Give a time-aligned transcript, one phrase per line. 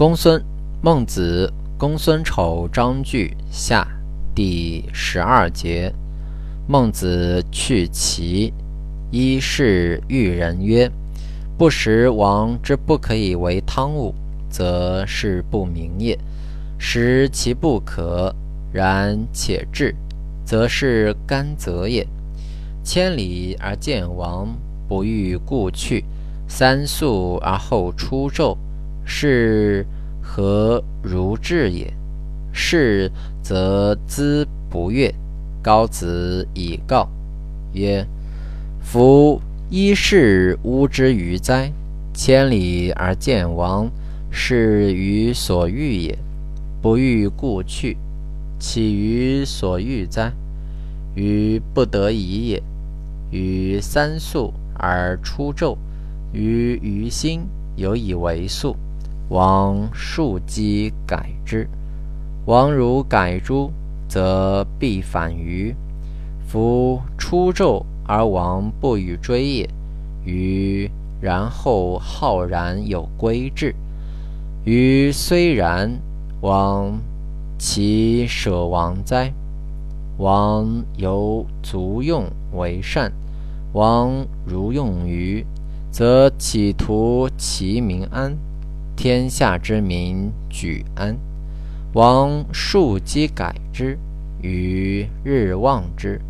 [0.00, 0.42] 公孙
[0.80, 3.86] 孟子，公孙丑章句下
[4.34, 5.92] 第十二节。
[6.66, 8.50] 孟子去齐，
[9.10, 10.90] 一是遇人曰
[11.58, 14.14] ：“不食王之不可以为汤物，
[14.48, 16.16] 则是不明也；
[16.78, 18.34] 食其不可，
[18.72, 19.94] 然且至，
[20.46, 22.08] 则是甘泽也。
[22.82, 24.48] 千里而见王，
[24.88, 26.02] 不欲故去；
[26.48, 28.56] 三宿而后出昼。”
[29.12, 29.84] 是
[30.22, 31.92] 何如至也？
[32.52, 33.10] 是
[33.42, 35.12] 则资不悦。
[35.60, 37.08] 高子以告
[37.72, 38.06] 曰
[38.80, 41.72] ：“夫一世吾之于哉？
[42.14, 43.90] 千里而见王，
[44.30, 46.16] 是于所欲也。
[46.80, 47.96] 不欲故去，
[48.60, 50.32] 岂于所欲哉？
[51.16, 52.62] 于不得已也。
[53.32, 55.76] 于三宿而出昼，
[56.32, 57.40] 于于心
[57.74, 58.76] 有以为素。”
[59.30, 61.68] 王庶几改之，
[62.46, 63.70] 王如改诸，
[64.08, 65.72] 则必反于。
[66.48, 69.70] 夫出纣而王不与追也，
[70.24, 73.72] 于然后浩然有归志。
[74.64, 76.00] 于虽然，
[76.40, 76.98] 王
[77.56, 79.32] 其舍王哉？
[80.18, 83.12] 王犹足用为善。
[83.74, 85.46] 王如用于，
[85.92, 88.36] 则企图其民安。
[89.02, 91.16] 天下之民举安，
[91.94, 93.98] 王庶几改之，
[94.42, 96.20] 于日望之，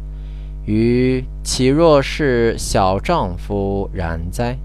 [0.66, 4.56] 于其若是小丈夫然哉？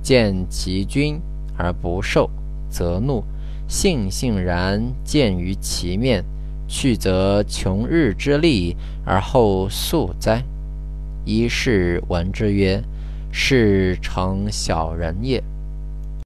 [0.00, 1.20] 见其君
[1.58, 2.30] 而不受，
[2.70, 3.24] 则怒；
[3.68, 6.24] 悻悻然见于其面，
[6.68, 10.40] 去则穷日之利而后速哉？
[11.24, 12.80] 一是闻之曰
[13.32, 15.42] ：“是诚小人也。”